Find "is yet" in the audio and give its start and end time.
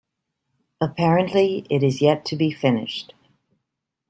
1.83-2.25